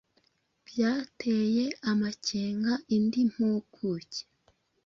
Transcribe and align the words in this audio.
byateye 0.67 1.65
amakenga 1.91 2.71
indi 2.95 3.21
mpuguke 3.31 4.21